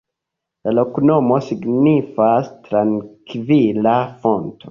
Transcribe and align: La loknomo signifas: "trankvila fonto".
La 0.67 0.71
loknomo 0.77 1.35
signifas: 1.49 2.49
"trankvila 2.69 3.95
fonto". 4.25 4.59